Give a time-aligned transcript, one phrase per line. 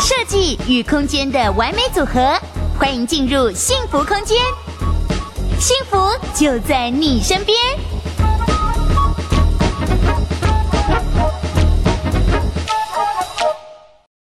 [0.00, 2.38] 设计与空间的完美组合，
[2.78, 4.38] 欢迎进入幸福空间，
[5.58, 5.96] 幸福
[6.32, 7.58] 就在你身边。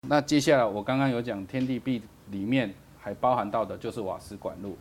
[0.08, 2.02] 那接下来我刚刚有讲天地壁
[2.32, 4.78] 里面还包含到的就是瓦斯管路、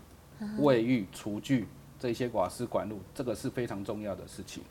[0.58, 1.66] 卫浴、厨具
[1.98, 4.62] 这些瓦斯管路，这个是非常重要的事情。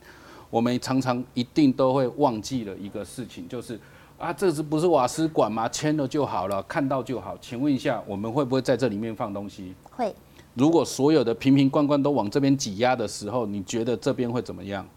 [0.51, 3.79] 我们常常一定都会忘记了一个事情，就是。
[4.19, 5.67] 啊，这是不是瓦斯管吗？
[5.67, 7.35] 签了就好了，看到就好。
[7.41, 9.73] 请问一下，我们会不会在这里面放东西？
[9.89, 10.13] 会。
[10.53, 14.87] 如果所有的瓶瓶罐罐都往这边挤压的时候，你觉得这边会怎么样？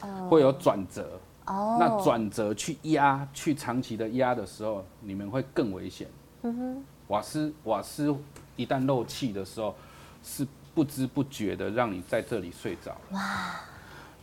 [0.00, 0.28] 哦。
[0.30, 1.20] 会有转折。
[1.44, 1.76] 哦。
[1.78, 6.08] 那转折去压，去长期的压的时候，你们会更危险。
[6.40, 6.84] 嗯哼。
[7.08, 8.16] 瓦斯瓦斯
[8.56, 9.74] 一旦漏气的时候，
[10.22, 12.96] 是不知不觉的让你在这里睡着。
[13.10, 13.60] 哇。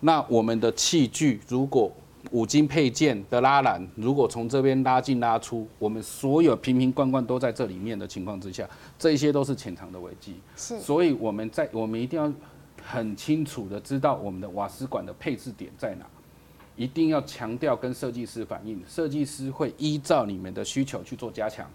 [0.02, 1.92] 那我们的器具如果。
[2.30, 10.36] 五金配件的拉篮，如果从这边拉进拉出，我们所有瓶瓶罐罐都在这里面的情况之下，这些都是潜藏的危机。
[10.56, 12.32] 是，所以我们在我们一定要
[12.82, 16.06] 很清楚的知道我们的瓦斯管的配置点在哪，
[16.76, 21.68] 一定要强调跟设计师反映，设计师会依照你们的需求去做加强，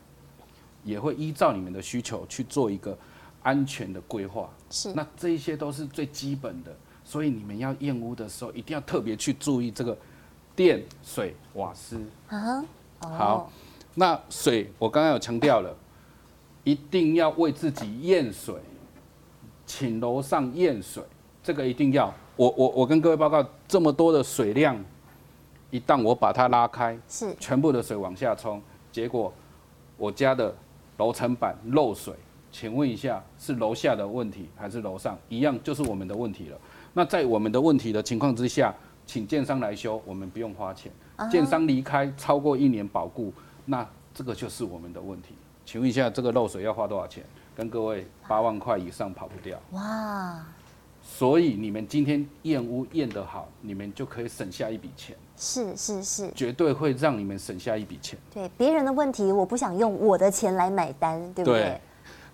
[0.84, 2.97] 也会依照你们的需求去做一个
[3.43, 4.48] 安全的规划。
[4.70, 6.75] 是，那这一些都是最基本的，
[7.07, 9.97] 所以你们要验屋的时候，一定要特别去注意这个。
[10.57, 12.65] 电、水、瓦斯，啊，
[13.01, 13.53] 好，
[13.95, 15.71] 那水我刚刚有强调了，
[16.65, 18.55] 一定要为自己验水，
[19.67, 21.05] 请楼上验水，
[21.43, 22.11] 这个一定要。
[22.37, 24.83] 我我我跟各位报告，这么多的水量，
[25.71, 29.31] 一旦我把它拉开，是全部的水往下冲，结果
[29.99, 30.57] 我家的
[30.97, 32.15] 楼层板漏水，
[32.51, 35.19] 请问一下，是楼下的问题还是楼上？
[35.29, 36.59] 一样就是我们的问题了。
[36.97, 38.75] 那在我们的问题的情况之下。
[39.08, 40.91] 请建商来修，我们不用花钱。
[41.30, 43.33] 建商离开超过一年保固，
[43.64, 45.36] 那这个就是我们的问题。
[45.64, 47.22] 请问一下，这个漏水要花多少钱？
[47.54, 49.56] 跟各位八万块以上跑不掉。
[49.71, 50.44] 哇！
[51.00, 55.16] 所以你们今天验屋验得好，你们就可以省下一笔钱。
[55.37, 58.19] 是是是，绝对会让你们省下一笔钱。
[58.34, 61.60] 对，别人的问题，我不想用我的钱来买单，对不对？
[61.60, 61.81] 对。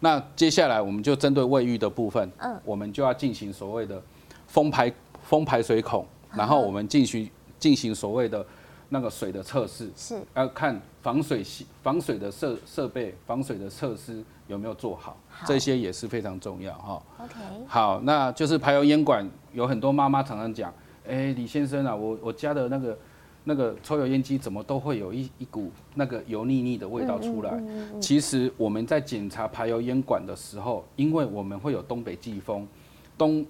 [0.00, 4.02] 那接下来我们就针对卫浴的部分，嗯，我们就要进行所谓的
[4.52, 4.92] 风排
[5.22, 6.06] 封排水孔。
[6.34, 8.44] 然后我们进行进行所谓的
[8.88, 15.14] 那个水的测试，是要看防水系防水的设设备、防水的设施有没有做好，
[15.46, 17.02] 这些也是非常重要哈。
[17.18, 17.34] OK，
[17.66, 20.72] 好，那就是排油烟管，有很多妈妈常常讲，
[21.06, 22.98] 哎，李先生啊，我我家的那个
[23.44, 27.62] 那个抽油烟机怎么都会有一一股那个油腻腻的味道出来？
[28.00, 32.66] 其实我们在检查排油烟管的时候，因为我们会有东北季风，
[33.18, 33.44] 东。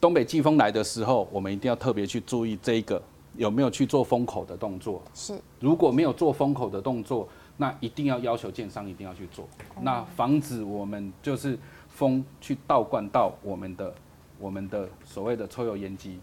[0.00, 3.02] 东北季风来的时候，我们一定要特别去注意这一个
[3.36, 5.02] 有没有去做封口的动作。
[5.12, 9.48] 是，如果没有做封口的动作，那一定要要求建商一定要去做，
[9.80, 13.92] 那防止我们就是风去倒灌到我们的
[14.38, 16.20] 我们的所谓的抽油烟机。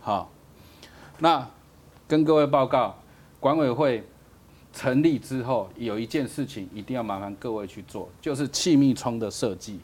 [0.00, 0.30] 好，
[1.18, 1.46] 那
[2.08, 2.94] 跟各位报告，
[3.38, 4.02] 管委会
[4.72, 9.78] 成立之后，有一件事情一定要麻烦各位去做，就是气密窗的设计。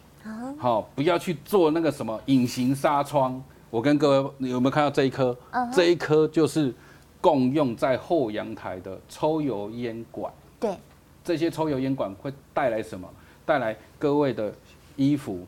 [0.59, 3.43] 好，不要去做那个什么隐形纱窗。
[3.71, 5.37] 我跟各位，你有没有看到这一颗？
[5.73, 6.75] 这一颗就是
[7.21, 10.33] 共用在后阳台的抽油烟管。
[10.59, 10.77] 对，
[11.23, 13.09] 这些抽油烟管会带来什么？
[13.45, 14.53] 带来各位的
[14.97, 15.47] 衣服，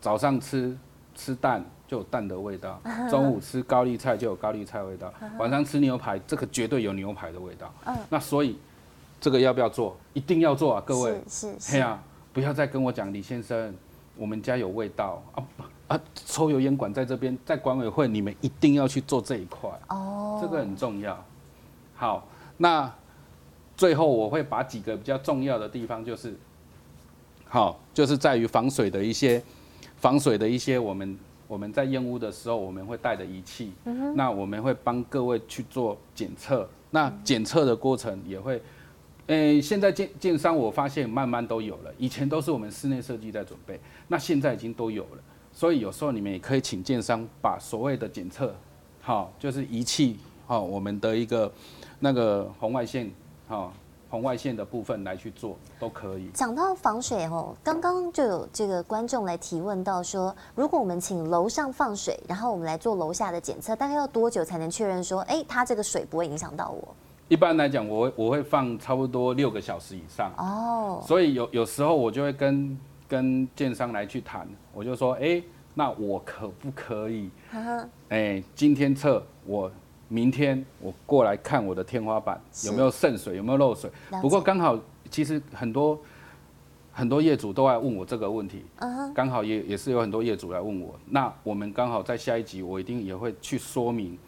[0.00, 0.76] 早上吃
[1.14, 2.80] 吃蛋就有蛋的味道，
[3.10, 7.72] 中午吃高丽菜就有高丽菜味道，晚上吃牛排，这个绝对有牛排的味道。
[7.86, 8.58] 嗯那所以
[9.20, 9.96] 这个要不要做？
[10.12, 11.12] 一定要做啊，各位。
[11.28, 11.78] 是是。
[11.78, 11.84] 是
[12.34, 13.72] 不要再跟我讲李先生，
[14.16, 15.46] 我们家有味道啊
[15.86, 16.00] 啊！
[16.26, 21.24] 抽油烟管在这边，在管委会你们一定要去做这一块哦，这个很重要。
[21.94, 22.92] 好，那
[23.76, 26.34] 最后我会把几个比较重要的地方，就是
[27.46, 29.40] 好，就是在于防水的一些
[29.98, 31.16] 防水的一些我们
[31.46, 33.72] 我们在验屋的时候我们会带的仪器，
[34.16, 38.60] 那我们会帮各位去做检测，那检测的过程也会。
[39.28, 48.54] 诶，现在建建商我发现慢慢都有了，以前都是我们室内设计在准备，那现在已经都有了，所以有时候你们也可以请建商把所谓的检测，
[49.00, 51.50] 好，就是仪器，好，我们的一个
[52.00, 53.10] 那个红外线，
[53.48, 53.72] 好，
[54.10, 56.28] 红外线的部分来去做都可以。
[56.34, 66.94] 讲到防水哦，刚刚就有这个观众来提问到说，如果我们请楼上放水，然后我们来做楼下的检测，大概要多久才能确认说，哎，它这个水不会影响到我？
[67.28, 70.30] 一般来讲，我我会放差不多六个小时以上。
[70.36, 72.78] 哦，所以有有时候我就会跟
[73.08, 75.42] 跟建商来去谈，我就说，哎，
[75.72, 77.30] 那我可不可以？
[78.10, 79.70] 哎，今天测我，
[80.08, 83.90] 明天我过来看我的天花板有没有渗水，有没有漏水。
[84.20, 84.78] 不过刚好，
[85.10, 85.98] 其实很多
[86.92, 88.64] 很多业主都来问我这个问题，
[89.14, 90.94] 刚好也也是有很多业主来问我。
[91.06, 94.18] 那我们刚好在下一集，我一定也会去说明，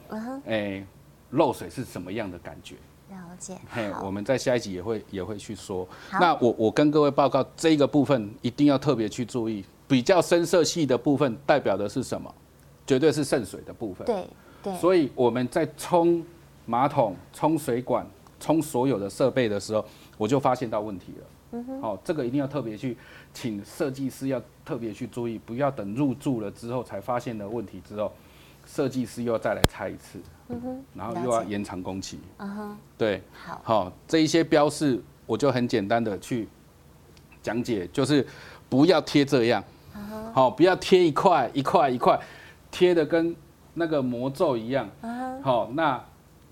[0.46, 0.84] 哎，
[1.30, 2.76] 漏水是什么样的感觉。
[3.08, 3.56] 了解。
[3.70, 5.86] 嘿，我们在下一集也会也会去说。
[6.12, 12.32] 那我我跟各位报告这个部分一定要特别去注意，比较深色系的部分代表的是什么？
[12.86, 14.04] 绝对是渗水的部分。
[14.06, 14.26] 对
[14.62, 14.76] 对。
[14.76, 16.24] 所以我们在冲
[16.64, 18.04] 马桶、冲水管、
[18.40, 19.84] 冲所有的设备的时候，
[20.18, 21.26] 我就发现到问题了。
[21.52, 21.80] 嗯哼。
[21.80, 22.96] 好，这个一定要特别去，
[23.32, 28.12] 请设计师要特别去注意，不要等入住了之后才发现的问题之后。
[28.66, 36.48] 设计师又要再来拆一次，嗯哼，然后又要延长工期，嗯哼，对，好，好，这一些标示我就很简单的去
[37.42, 38.26] 讲解，就是
[38.68, 39.62] 不要贴这样，
[40.34, 42.20] 好，不要贴一块一块一块，
[42.70, 43.34] 贴的跟
[43.74, 44.88] 那个魔咒一样，
[45.42, 46.02] 好，那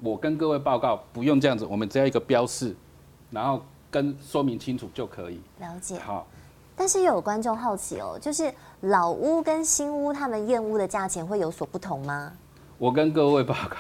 [0.01, 2.75] 我跟各位报告，不用这样子，我们只要一个标示，
[3.31, 6.27] 然后跟说明清楚就可以，了解，好。
[6.77, 12.33] 但是又有观众好奇哦，就是老屋跟新屋，他们验屋的价钱会有所不同吗？
[12.79, 13.77] 我跟各位报告，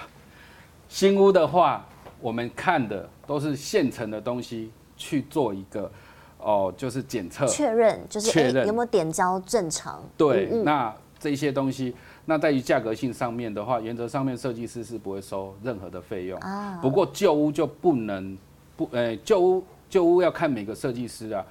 [0.88, 1.84] 新屋的话，
[2.20, 5.90] 我们看的都是现成的东西去做一个
[6.38, 10.00] 哦，就是检测确认，就是确认有没有点胶正常。
[10.16, 11.94] 对，那这些东西，
[12.24, 16.78] 那在于价格性上面的话，原则上面设计师是不会收任何的费用啊。
[16.80, 18.38] 不过旧屋就不能
[18.76, 21.44] 不，诶，旧屋旧屋要看每个设计师啊。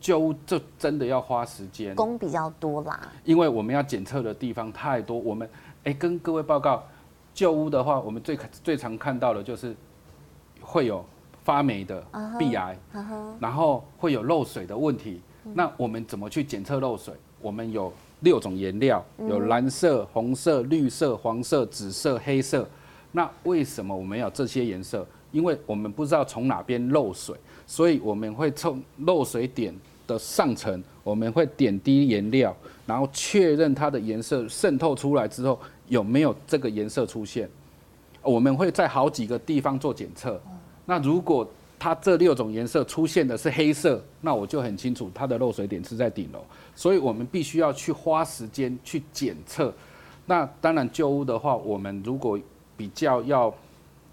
[0.00, 2.98] 旧屋就真的要花时间，工比较多啦。
[3.24, 5.48] 因为我们要检测的地方太多，我们
[5.84, 6.82] 哎、欸，跟各位报告，
[7.34, 9.76] 旧屋的话，我们最最常看到的就是
[10.60, 11.04] 会有
[11.44, 12.02] 发霉的
[12.38, 13.32] 壁癌，uh uh.
[13.38, 15.20] 然后会有漏水的问题。
[15.54, 17.14] 那我们怎么去检测漏水？
[17.40, 22.66] 我们有六种颜料，有蓝色、红色、绿色、黄色、紫色、黑色。
[23.12, 25.06] 那为什么我们要这些颜色？
[25.32, 27.36] 因为我们不知道从哪边漏水，
[27.66, 29.74] 所以我们会从漏水点。
[30.12, 32.54] 的上层，我们会点滴颜料，
[32.86, 35.58] 然后确认它的颜色渗透出来之后
[35.88, 37.48] 有没有这个颜色出现。
[38.22, 40.40] 我们会在好几个地方做检测。
[40.84, 41.48] 那如果
[41.78, 46.44] 它这六种颜色出现的是黑色，那我就很清楚它的漏水点是在顶楼。
[46.74, 49.72] 所以我们必须要去花时间去检测。
[50.26, 52.38] 那当然旧屋的话，我们如果
[52.76, 53.54] 比较要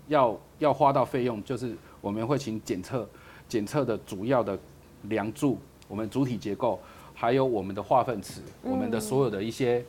[0.07, 3.05] 要要花到费用，就是我们会请检测
[3.49, 4.57] 检测的主要的
[5.03, 5.57] 梁柱。
[5.87, 6.79] 我们主体结构，
[7.13, 9.83] 还有我们的化粪池，我们的所有的一些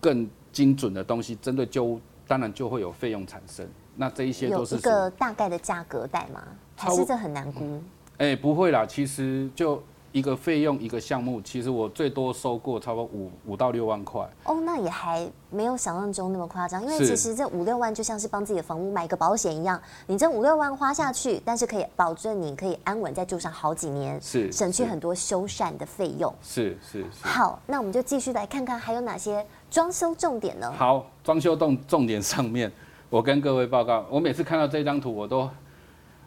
[0.00, 3.66] 更精准的东西，针对旧屋，当然就会有费用产生。
[3.96, 6.42] 那这一些都是一个大概的价格带吗？
[6.76, 7.82] 还是这很难估？
[8.18, 9.82] 哎、欸，不会啦，其实就。
[10.12, 14.20] 一个费用一个项目，其实我最多收过差不多五五到六万块。
[14.44, 26.32] 哦，那也还没有想象中那么夸张，因为其实这五六万就像是帮自己的房屋买个保险一样，你这五六万花下去，但是可以保证你可以安稳再住上好几年，是省去很多修缮的费用。
[26.42, 27.26] 是是是。
[27.26, 30.70] 好，那我们就继续来看看还有哪些装修重点呢？
[30.76, 32.70] 好，装修重重点上面，
[33.08, 35.48] 我跟各位报告，我每次看到这张图，我都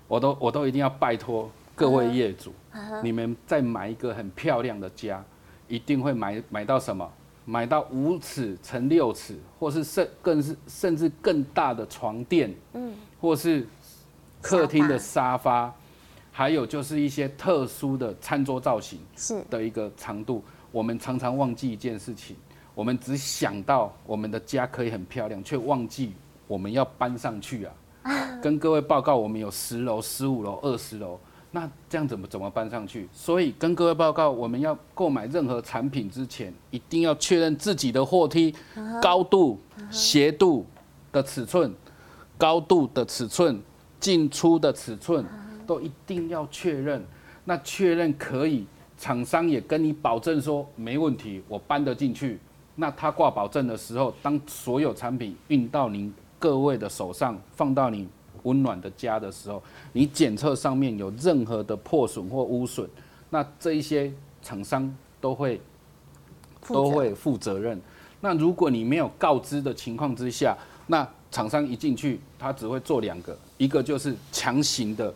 [0.07, 1.47] 我都我都一定要拜托。
[1.75, 3.01] 各位业主，uh.
[3.03, 5.23] 你们再买一个很漂亮的家，
[5.67, 7.07] 一定会买买到什么？
[7.43, 13.67] 买到五尺乘六尺，或是甚更是甚至更大的床垫，嗯，或是
[14.41, 15.71] 客厅的沙发，
[16.31, 20.43] 还有就是一些特殊的餐桌造型，是的一个长度。
[20.71, 22.35] 我们常常忘记一件事情，
[22.73, 26.13] 我们只想到我们的家可以很漂亮，却忘记
[26.47, 27.73] 我们要搬上去啊。
[28.41, 31.19] 跟各位报告，我们有十楼、十五楼、二十楼。
[31.55, 33.07] 那这样怎么怎么搬上去？
[33.13, 38.53] 所以跟各位报告，我们要购买任何产品之前，一定要确认自己的货梯
[39.01, 39.57] 高度、
[39.89, 40.65] 斜度
[41.13, 41.73] 的尺寸、
[42.37, 43.57] 高度的尺寸、
[44.01, 45.25] 进出的尺寸，
[45.65, 47.01] 都一定要确认。
[47.45, 48.65] 那确认可以，
[48.97, 52.37] 厂商也跟你保证说没问题，我搬得进去。
[52.75, 58.09] 那他挂保证的时候，当所有产品运到您各位的手上，放到你。
[58.45, 59.61] 温暖的家的时候，
[59.91, 62.89] 你检测上面有任何的破损或污损，
[63.29, 64.11] 那这一些
[64.41, 65.61] 厂商都会
[66.67, 67.79] 都会负责任。
[68.21, 75.13] 那如果你没有告知的情况之下，那厂商一进去，他只会做两个，一个就是强行的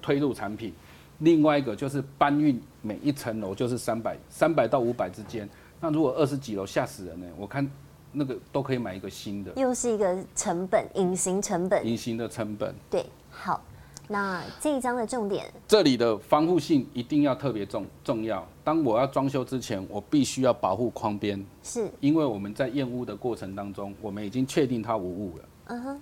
[0.00, 0.72] 推入产品，
[1.18, 5.48] 另外一个就是搬运每一层楼就是三百三百到五百之间。
[5.80, 7.26] 那如果二十几楼吓死人呢？
[7.36, 7.68] 我看。
[8.12, 12.74] 那个都可以买一个新的，又是一个成本，隐形成本，隐形的成本。
[12.90, 13.62] 对，好，
[14.08, 18.46] 那这一章的重点，这里的防护性一定要特别重重要。
[18.64, 25.44] 当我要装修之前，我必须要保护框边，是因为我们在验屋的过程当中，我们已经确定它无误了。
[25.66, 26.00] 嗯哼。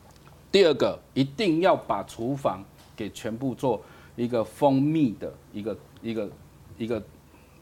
[0.50, 2.64] 第二个，一定要把厨房
[2.96, 3.82] 给全部做
[4.16, 6.30] 一个封密的一个一个
[6.78, 7.02] 一个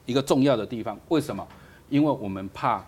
[0.07, 0.97] 一个重要的地方。
[1.09, 1.45] 为什么？
[1.89, 2.85] 因为我们怕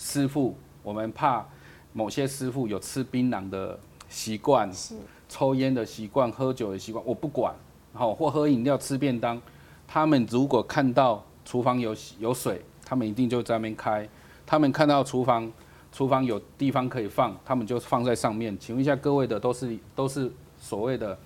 [0.00, 1.46] 师傅，我们怕
[1.92, 3.78] 某些师傅有吃槟榔的
[4.08, 4.94] 习惯，是
[5.28, 7.54] 抽烟的习惯，喝酒的习惯，我不管，
[7.92, 9.38] 好或喝饮料、吃便当，
[9.86, 14.08] 他们如果看到厨房有有水，他们一定就在那边开。
[14.46, 15.52] 他们看到厨房。
[15.92, 18.56] 厨房有地方可以放，他们就放在上面。
[18.60, 21.18] 请问一下各位的都是都是所谓的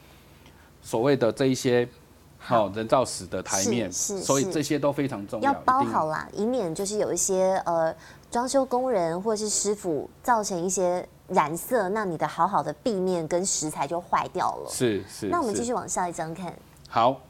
[0.81, 1.87] 所谓的这一些
[2.38, 5.52] 好人造石的台面，所以这些都非常重要。
[5.52, 7.95] 要包好啦，以免就是有一些呃
[8.35, 14.69] 装修工人或是师傅造成一些染色，那你的好好的壁面跟石材就坏掉了。
[14.69, 15.29] 是是。
[15.29, 16.53] 那我们继续往下一张看。
[16.88, 17.21] 好，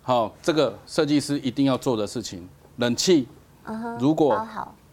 [0.00, 3.28] 好，这个设计师一定要做的事情，冷气，
[4.00, 4.42] 如果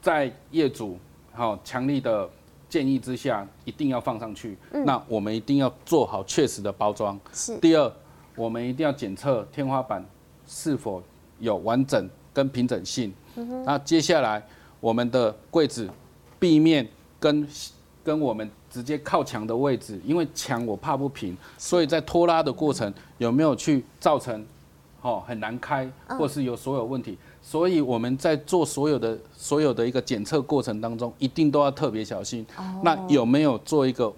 [0.02, 0.98] 在业主。
[1.32, 2.30] 好，强力的
[2.68, 4.58] 建议之下，一定要放上去。
[4.72, 7.18] 嗯、那我们一定要做好确实的包装。
[7.32, 7.58] 是。
[7.60, 7.90] 第二，
[8.36, 10.06] 我们一定要检测天花板
[10.46, 11.02] 是否
[11.40, 13.14] 有完整跟平整性。
[13.36, 14.46] 嗯、那接下来，
[14.86, 15.90] 我们的柜子
[16.38, 16.88] 壁面
[17.20, 17.48] 跟
[18.04, 24.46] 跟我们直接靠墙的位置，因为墙我怕不平，所以在拖拉的过程有没有去造成
[25.02, 27.14] 哦很难开，或是有所有问题。
[27.14, 32.44] 嗯所以我们在做所有的所有的一个检测过程当中，一定都要特别小心。
[32.84, 34.12] 那有没有做一个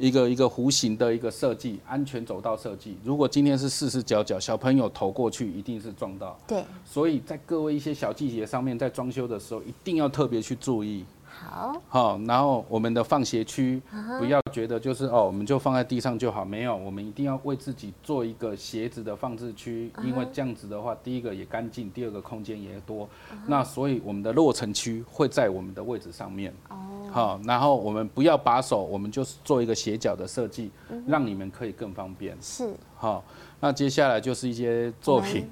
[0.00, 2.96] 一个一个弧形的一个设计，安全走道设计？
[3.04, 6.38] 如果今天是四四角角，小朋友头过去一定是撞到。
[6.48, 6.64] 对。
[6.86, 11.04] 所以在各位一些小细节上面，在装修的时候一定要特别去注意。
[11.32, 13.80] 好，好，然后我们的放鞋区
[14.18, 23.08] 不要觉得就是哦，我们就放在地上就好，没有，我们一定要为自己做一个鞋子的放置区，因为这样子的话，第一个也干净，第二个空间也多。
[23.46, 26.52] 那所以我们的落尘区会在我们的位置上面。
[26.68, 30.70] 哦，好，然后我们不要把手，我们就是做一个斜角的设计，
[31.06, 32.36] 让你们可以更方便。
[32.40, 33.22] 是，好，
[33.60, 35.48] 那接下来就是一些作品。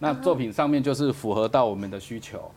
[0.00, 2.50] 那作品上面就是符合到我们的需求。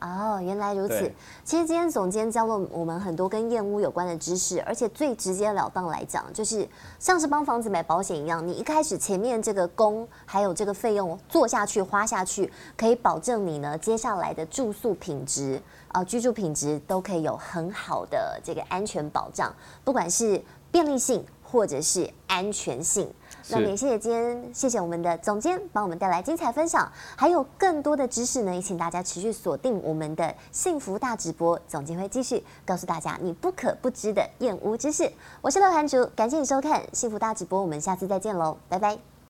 [0.00, 1.10] 哦，原来如此。
[1.42, 6.68] 其实今天总监教了我们很多跟燕屋有关的知识，而且最直截了当来讲，就是
[6.98, 19.50] 像是帮房子买保险一样，你一开始前面这个工还有这个费用做下去花下去，可以保证你呢接下来的住宿品质啊、呃、居住品质都可以有很好的这个安全保障，
[19.82, 23.08] 不管是便利性或者是安全性。
[23.48, 35.10] 那么也谢谢今天，谢谢我们的总监帮我们带来精彩分享，还有更多的知识呢，也请大家持续锁定我们的幸福大直播，总监会继续告诉大家你不可不知的燕屋知识。
[35.40, 39.15] 我是刘涵竹，感谢你收看幸福大直播，我们下次再见喽，拜拜。